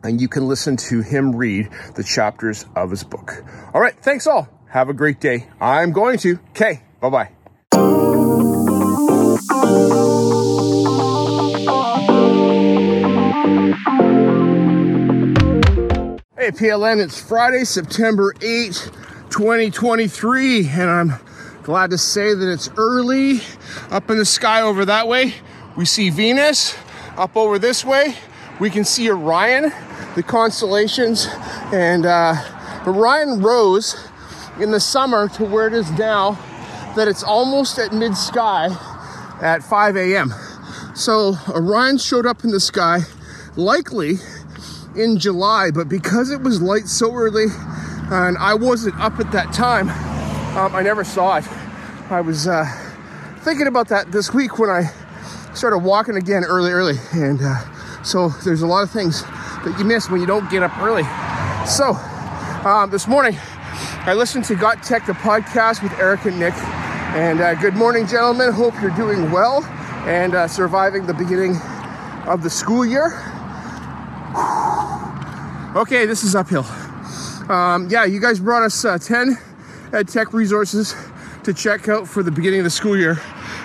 and 0.04 0.22
you 0.22 0.28
can 0.28 0.48
listen 0.48 0.78
to 0.78 1.02
him 1.02 1.36
read 1.36 1.70
the 1.96 2.04
chapters 2.04 2.66
of 2.76 2.92
his 2.92 3.04
book. 3.04 3.44
All 3.74 3.82
right, 3.82 3.96
thanks 4.02 4.28
all. 4.28 4.48
Have 4.70 4.90
a 4.90 4.94
great 4.94 5.20
day. 5.20 5.48
I'm 5.60 5.92
going 5.92 6.18
to. 6.20 6.40
Okay, 6.52 6.82
bye 7.02 7.10
bye. 7.10 7.30
Hey, 16.38 16.52
PLN, 16.52 17.04
it's 17.04 17.20
Friday, 17.22 17.64
September 17.64 18.34
8, 18.42 18.74
2023, 19.30 20.68
and 20.70 20.90
I'm 20.90 21.14
glad 21.64 21.92
to 21.92 21.98
say 21.98 22.34
that 22.34 22.52
it's 22.52 22.70
early 22.78 23.42
up 23.92 24.10
in 24.10 24.18
the 24.18 24.26
sky 24.26 24.62
over 24.62 24.86
that 24.86 25.08
way. 25.08 25.34
We 25.76 25.86
see 25.86 26.10
Venus 26.10 26.78
up 27.18 27.36
over 27.36 27.60
this 27.60 27.84
way. 27.84 28.16
We 28.60 28.70
can 28.70 28.84
see 28.84 29.10
Orion 29.10 29.72
the 30.20 30.24
constellations. 30.24 31.28
And 31.72 32.06
uh, 32.06 32.36
Orion 32.86 33.42
rose 33.42 33.96
in 34.60 34.72
the 34.72 34.80
summer 34.80 35.30
to 35.30 35.46
where 35.46 35.68
it 35.68 35.74
is 35.74 35.90
now, 35.92 36.32
that 36.98 37.08
it's 37.08 37.24
almost 37.24 37.80
at 37.80 37.94
mid 37.94 38.18
sky 38.18 38.68
at 39.42 39.64
5 39.64 39.96
a.m. 39.96 40.34
So 40.94 41.38
Orion 41.48 41.98
showed 41.98 42.26
up 42.26 42.44
in 42.44 42.52
the 42.52 42.60
sky 42.60 43.00
likely 43.56 44.16
in 44.98 45.18
July, 45.20 45.72
but 45.74 45.88
because 45.88 46.32
it 46.32 46.42
was 46.42 46.62
light 46.62 46.88
so 46.88 47.14
early 47.14 47.46
and 48.12 48.38
I 48.40 48.56
wasn't 48.56 49.00
up 49.00 49.22
at 49.22 49.32
that 49.32 49.54
time, 49.54 49.88
um, 50.58 50.76
I 50.76 50.82
never 50.82 51.06
saw 51.06 51.38
it. 51.38 51.46
I 52.12 52.20
was 52.20 52.46
uh, 52.46 52.66
thinking 53.40 53.68
about 53.68 53.88
that 53.88 54.12
this 54.12 54.34
week 54.34 54.60
when 54.60 54.70
I 54.70 54.92
started 55.54 55.78
walking 55.78 56.18
again 56.18 56.44
early, 56.44 56.72
early. 56.72 56.98
And 57.14 57.40
uh, 57.42 58.04
so 58.04 58.30
there's 58.44 58.64
a 58.64 58.68
lot 58.68 58.84
of 58.84 58.92
things 58.92 59.24
that 59.64 59.78
you 59.78 59.86
miss 59.86 60.10
when 60.10 60.22
you 60.22 60.28
don't 60.28 60.50
get 60.50 60.64
up 60.64 60.78
early. 60.80 61.04
So, 61.66 61.94
um, 62.68 62.90
this 62.90 63.08
morning, 63.08 63.38
I 64.06 64.14
listened 64.14 64.46
to 64.46 64.56
Got 64.56 64.84
Tech, 64.84 65.06
the 65.06 65.14
podcast 65.14 65.84
with 65.84 65.92
Eric 66.00 66.26
and 66.26 66.40
Nick. 66.40 66.54
And 67.14 67.42
uh, 67.42 67.56
good 67.56 67.76
morning, 67.76 68.08
gentlemen. 68.08 68.54
Hope 68.54 68.74
you're 68.82 68.92
doing 68.92 69.32
well 69.32 69.64
and 70.06 70.34
uh, 70.34 70.48
surviving 70.48 71.06
the 71.06 71.14
beginning 71.14 71.58
of 72.26 72.44
the 72.44 72.50
school 72.50 72.86
year. 72.86 73.06
okay, 75.76 76.06
this 76.06 76.24
is 76.24 76.36
uphill. 76.36 76.66
Um, 77.52 77.90
yeah, 77.90 78.06
you 78.06 78.20
guys 78.20 78.40
brought 78.40 78.64
us 78.64 78.86
uh, 78.86 78.98
10 78.98 79.38
ed 79.94 80.08
tech 80.08 80.34
resources 80.34 80.96
to 81.44 81.54
check 81.54 81.90
out 81.90 82.08
for 82.08 82.24
the 82.24 82.32
beginning 82.32 82.60
of 82.60 82.64
the 82.64 82.70
school 82.70 82.98
year. 82.98 83.20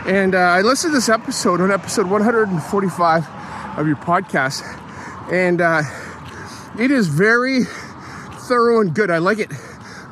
And 0.06 0.34
uh, 0.34 0.38
I 0.38 0.62
listened 0.62 0.92
to 0.92 0.96
this 0.96 1.08
episode 1.08 1.60
on 1.60 1.70
episode 1.70 2.06
145 2.06 3.28
of 3.78 3.86
your 3.86 3.96
podcast 3.96 4.62
and 5.30 5.60
uh, 5.60 5.82
it 6.78 6.90
is 6.90 7.08
very 7.08 7.64
thorough 7.64 8.80
and 8.80 8.94
good. 8.94 9.10
I 9.10 9.18
like 9.18 9.38
it. 9.38 9.50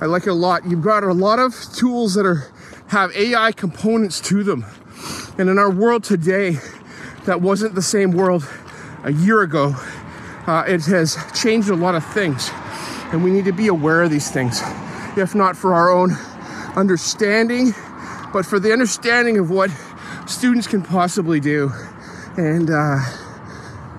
I 0.01 0.07
like 0.07 0.27
it 0.27 0.31
a 0.31 0.35
lot. 0.35 0.65
You've 0.67 0.83
got 0.83 1.05
a 1.05 1.13
lot 1.13 1.39
of 1.39 1.55
tools 1.75 2.15
that 2.15 2.27
are 2.27 2.49
have 2.89 3.15
AI 3.17 3.53
components 3.53 4.21
to 4.21 4.43
them, 4.43 4.65
and 5.39 5.49
in 5.49 5.59
our 5.59 5.71
world 5.71 6.05
today, 6.05 6.59
that 7.25 7.41
wasn't 7.41 7.75
the 7.75 7.83
same 7.83 8.11
world 8.11 8.47
a 9.05 9.13
year 9.13 9.43
ago. 9.43 9.75
Uh, 10.47 10.65
it 10.67 10.85
has 10.87 11.17
changed 11.35 11.69
a 11.69 11.77
lot 11.77 11.95
of 11.95 12.05
things, 12.05 12.51
and 13.13 13.23
we 13.23 13.31
need 13.31 13.45
to 13.45 13.53
be 13.53 13.69
aware 13.69 14.03
of 14.03 14.11
these 14.11 14.31
things, 14.31 14.61
if 15.17 15.35
not 15.35 15.57
for 15.57 15.73
our 15.73 15.91
own 15.91 16.13
understanding, 16.77 17.73
but 18.33 18.45
for 18.45 18.59
the 18.59 18.73
understanding 18.73 19.39
of 19.39 19.51
what 19.51 19.71
students 20.27 20.67
can 20.67 20.83
possibly 20.83 21.41
do. 21.41 21.71
And 22.37 22.71
uh, 22.71 22.99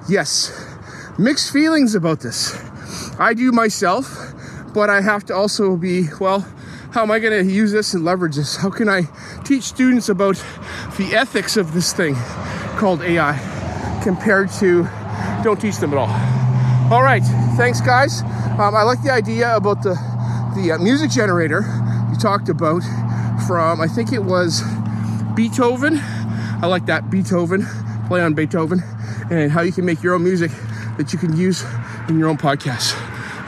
yes, 0.09 0.62
mixed 1.17 1.51
feelings 1.51 1.95
about 1.95 2.21
this. 2.21 2.57
I 3.19 3.33
do 3.33 3.51
myself, 3.51 4.33
but 4.73 4.89
I 4.89 5.01
have 5.01 5.25
to 5.25 5.35
also 5.35 5.75
be, 5.77 6.07
well, 6.19 6.45
how 6.91 7.01
am 7.01 7.11
I 7.11 7.19
going 7.19 7.45
to 7.45 7.51
use 7.51 7.71
this 7.71 7.93
and 7.93 8.05
leverage 8.05 8.35
this? 8.35 8.55
How 8.55 8.69
can 8.69 8.87
I 8.87 9.03
teach 9.43 9.63
students 9.63 10.09
about 10.09 10.35
the 10.97 11.15
ethics 11.15 11.57
of 11.57 11.73
this 11.73 11.93
thing 11.93 12.15
called 12.77 13.01
AI 13.01 13.33
compared 14.03 14.51
to 14.53 14.87
don't 15.43 15.59
teach 15.59 15.77
them 15.77 15.91
at 15.93 15.97
all? 15.97 16.09
All 16.93 17.01
right, 17.03 17.23
thanks, 17.57 17.81
guys. 17.81 18.21
Um, 18.59 18.75
I 18.75 18.83
like 18.83 19.01
the 19.01 19.11
idea 19.11 19.55
about 19.55 19.81
the 19.81 19.95
the 20.55 20.73
uh, 20.73 20.77
music 20.77 21.09
generator 21.09 21.61
you 22.11 22.15
talked 22.17 22.47
about 22.47 22.83
from 23.47 23.81
I 23.81 23.87
think 23.87 24.13
it 24.13 24.23
was 24.23 24.61
Beatoven. 25.33 25.97
I 26.61 26.67
like 26.67 26.85
that 26.85 27.05
Beatoven 27.05 27.65
play 28.07 28.21
on 28.21 28.35
Beethoven 28.35 28.83
and 29.31 29.51
how 29.51 29.61
you 29.61 29.71
can 29.71 29.85
make 29.85 30.03
your 30.03 30.13
own 30.13 30.23
music 30.23 30.51
that 30.97 31.13
you 31.13 31.19
can 31.19 31.35
use 31.35 31.63
in 32.09 32.19
your 32.19 32.29
own 32.29 32.37
podcast. 32.37 32.97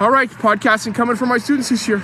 All 0.01 0.11
right, 0.11 0.29
podcasting 0.29 0.93
coming 0.93 1.15
from 1.15 1.29
my 1.29 1.37
students 1.37 1.69
this 1.69 1.87
year. 1.87 1.99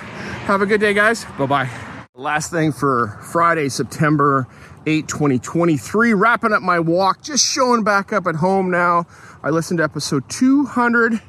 Have 0.46 0.62
a 0.62 0.66
good 0.66 0.82
day, 0.82 0.94
guys. 0.94 1.26
Bye 1.38 1.46
bye. 1.46 1.70
Last 2.16 2.52
thing 2.52 2.72
for 2.72 3.20
Friday, 3.32 3.70
September 3.70 4.48
8, 4.86 5.08
2023. 5.08 6.14
Wrapping 6.14 6.54
up 6.54 6.62
my 6.62 6.80
walk, 6.80 7.22
just 7.22 7.46
showing 7.46 7.84
back 7.84 8.14
up 8.14 8.28
at 8.28 8.36
home 8.36 8.70
now. 8.70 9.06
I 9.44 9.50
listened 9.50 9.80
to 9.80 9.84
episode 9.84 10.30
200 10.30 11.22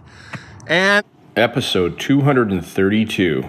and 0.66 1.04
episode 1.36 1.98
232. 1.98 3.44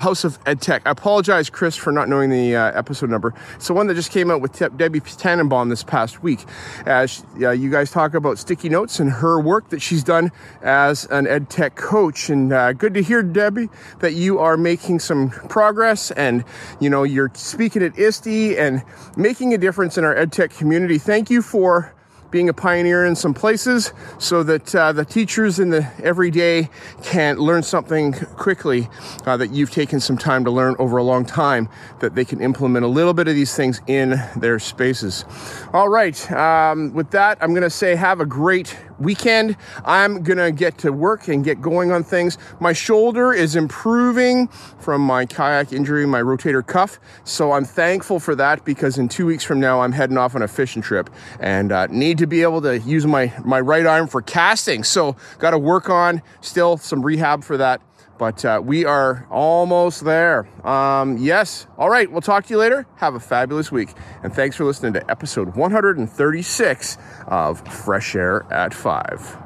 House 0.00 0.24
of 0.24 0.38
Ed 0.44 0.60
Tech. 0.60 0.82
I 0.84 0.90
apologize, 0.90 1.48
Chris, 1.48 1.74
for 1.74 1.90
not 1.90 2.06
knowing 2.06 2.28
the 2.28 2.54
uh, 2.54 2.70
episode 2.78 3.08
number. 3.08 3.32
It's 3.54 3.68
the 3.68 3.72
one 3.72 3.86
that 3.86 3.94
just 3.94 4.12
came 4.12 4.30
out 4.30 4.42
with 4.42 4.52
Debbie 4.76 5.00
Tannenbaum 5.00 5.70
this 5.70 5.82
past 5.82 6.22
week. 6.22 6.44
As 6.84 7.24
uh, 7.40 7.50
you 7.52 7.70
guys 7.70 7.90
talk 7.90 8.12
about 8.12 8.38
sticky 8.38 8.68
notes 8.68 9.00
and 9.00 9.10
her 9.10 9.40
work 9.40 9.70
that 9.70 9.80
she's 9.80 10.04
done 10.04 10.32
as 10.60 11.06
an 11.06 11.26
Ed 11.26 11.48
Tech 11.48 11.76
coach. 11.76 12.28
And 12.28 12.52
uh, 12.52 12.74
good 12.74 12.92
to 12.92 13.02
hear, 13.02 13.22
Debbie, 13.22 13.70
that 14.00 14.12
you 14.12 14.38
are 14.38 14.58
making 14.58 14.98
some 14.98 15.30
progress 15.30 16.10
and, 16.10 16.44
you 16.78 16.90
know, 16.90 17.02
you're 17.02 17.32
speaking 17.32 17.82
at 17.82 17.98
ISTE 17.98 18.54
and 18.58 18.82
making 19.16 19.54
a 19.54 19.58
difference 19.58 19.96
in 19.96 20.04
our 20.04 20.14
Ed 20.14 20.30
Tech 20.30 20.50
community. 20.50 20.98
Thank 20.98 21.30
you 21.30 21.40
for 21.40 21.95
being 22.30 22.48
a 22.48 22.54
pioneer 22.54 23.04
in 23.04 23.16
some 23.16 23.34
places 23.34 23.92
so 24.18 24.42
that 24.42 24.74
uh, 24.74 24.92
the 24.92 25.04
teachers 25.04 25.58
in 25.58 25.70
the 25.70 25.90
everyday 26.02 26.68
can 27.02 27.36
learn 27.36 27.62
something 27.62 28.12
quickly 28.12 28.88
uh, 29.26 29.36
that 29.36 29.50
you've 29.50 29.70
taken 29.70 30.00
some 30.00 30.18
time 30.18 30.44
to 30.44 30.50
learn 30.50 30.76
over 30.78 30.96
a 30.96 31.02
long 31.02 31.24
time 31.24 31.68
that 32.00 32.14
they 32.14 32.24
can 32.24 32.40
implement 32.40 32.84
a 32.84 32.88
little 32.88 33.14
bit 33.14 33.28
of 33.28 33.34
these 33.34 33.54
things 33.54 33.80
in 33.86 34.20
their 34.36 34.58
spaces. 34.58 35.24
All 35.72 35.88
right 35.88 36.16
um, 36.32 36.92
with 36.94 37.10
that 37.10 37.38
i'm 37.40 37.50
going 37.50 37.62
to 37.62 37.70
say 37.70 37.94
have 37.94 38.20
a 38.20 38.26
great 38.26 38.76
weekend. 38.98 39.56
I'm 39.84 40.22
going 40.22 40.38
to 40.38 40.52
get 40.52 40.78
to 40.78 40.92
work 40.92 41.28
and 41.28 41.44
get 41.44 41.60
going 41.60 41.92
on 41.92 42.04
things. 42.04 42.38
My 42.60 42.72
shoulder 42.72 43.32
is 43.32 43.56
improving 43.56 44.48
from 44.78 45.00
my 45.00 45.26
kayak 45.26 45.72
injury, 45.72 46.06
my 46.06 46.20
rotator 46.20 46.66
cuff. 46.66 46.98
So 47.24 47.52
I'm 47.52 47.64
thankful 47.64 48.20
for 48.20 48.34
that 48.36 48.64
because 48.64 48.98
in 48.98 49.08
two 49.08 49.26
weeks 49.26 49.44
from 49.44 49.60
now, 49.60 49.80
I'm 49.80 49.92
heading 49.92 50.16
off 50.16 50.34
on 50.34 50.42
a 50.42 50.48
fishing 50.48 50.82
trip 50.82 51.10
and 51.40 51.72
uh, 51.72 51.86
need 51.86 52.18
to 52.18 52.26
be 52.26 52.42
able 52.42 52.62
to 52.62 52.78
use 52.78 53.06
my, 53.06 53.32
my 53.44 53.60
right 53.60 53.86
arm 53.86 54.08
for 54.08 54.22
casting. 54.22 54.84
So 54.84 55.16
got 55.38 55.50
to 55.50 55.58
work 55.58 55.90
on 55.90 56.22
still 56.40 56.76
some 56.76 57.02
rehab 57.02 57.44
for 57.44 57.56
that 57.56 57.80
but 58.18 58.44
uh, 58.44 58.60
we 58.64 58.84
are 58.84 59.26
almost 59.30 60.04
there. 60.04 60.48
Um, 60.66 61.18
yes. 61.18 61.66
All 61.78 61.90
right. 61.90 62.10
We'll 62.10 62.20
talk 62.20 62.46
to 62.46 62.54
you 62.54 62.58
later. 62.58 62.86
Have 62.96 63.14
a 63.14 63.20
fabulous 63.20 63.70
week. 63.70 63.90
And 64.22 64.34
thanks 64.34 64.56
for 64.56 64.64
listening 64.64 64.92
to 64.94 65.10
episode 65.10 65.56
136 65.56 66.98
of 67.26 67.66
Fresh 67.68 68.14
Air 68.16 68.46
at 68.52 68.74
5. 68.74 69.45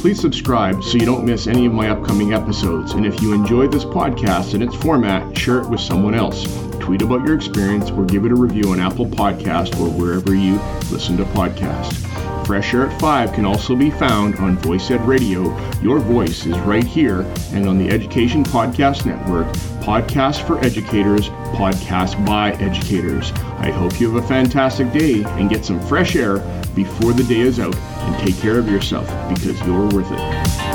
Please 0.00 0.20
subscribe 0.20 0.84
so 0.84 0.96
you 0.96 1.04
don't 1.04 1.24
miss 1.24 1.48
any 1.48 1.66
of 1.66 1.72
my 1.72 1.90
upcoming 1.90 2.32
episodes. 2.32 2.92
And 2.92 3.04
if 3.04 3.20
you 3.20 3.32
enjoyed 3.32 3.72
this 3.72 3.84
podcast 3.84 4.54
and 4.54 4.62
its 4.62 4.76
format, 4.76 5.36
share 5.36 5.58
it 5.58 5.68
with 5.68 5.80
someone 5.80 6.14
else. 6.14 6.46
Tweet 6.78 7.02
about 7.02 7.26
your 7.26 7.34
experience 7.34 7.90
or 7.90 8.04
give 8.04 8.24
it 8.24 8.30
a 8.30 8.36
review 8.36 8.70
on 8.70 8.78
Apple 8.78 9.06
Podcast 9.06 9.78
or 9.80 9.90
wherever 9.90 10.36
you 10.36 10.54
listen 10.92 11.16
to 11.16 11.24
podcasts. 11.24 12.27
Fresh 12.48 12.72
Air 12.72 12.86
at 12.86 12.98
5 12.98 13.34
can 13.34 13.44
also 13.44 13.76
be 13.76 13.90
found 13.90 14.36
on 14.36 14.56
VoicEd 14.56 15.06
Radio. 15.06 15.54
Your 15.82 15.98
voice 15.98 16.46
is 16.46 16.58
right 16.60 16.82
here 16.82 17.20
and 17.52 17.68
on 17.68 17.76
the 17.76 17.90
Education 17.90 18.42
Podcast 18.42 19.04
Network, 19.04 19.48
Podcasts 19.84 20.42
for 20.42 20.58
Educators, 20.64 21.28
Podcast 21.58 22.24
by 22.24 22.52
Educators. 22.52 23.32
I 23.58 23.70
hope 23.70 24.00
you 24.00 24.10
have 24.10 24.24
a 24.24 24.26
fantastic 24.26 24.90
day 24.92 25.24
and 25.24 25.50
get 25.50 25.62
some 25.62 25.78
fresh 25.78 26.16
air 26.16 26.38
before 26.74 27.12
the 27.12 27.24
day 27.24 27.40
is 27.40 27.60
out 27.60 27.76
and 27.76 28.26
take 28.26 28.40
care 28.40 28.58
of 28.58 28.66
yourself 28.66 29.06
because 29.28 29.60
you're 29.66 29.86
worth 29.90 30.10
it. 30.10 30.67